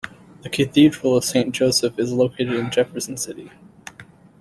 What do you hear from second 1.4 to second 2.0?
Joseph